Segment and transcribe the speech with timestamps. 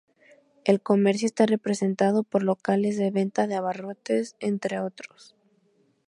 [0.63, 5.35] El comercio está representado por locales de venta de abarrotes, entre otros.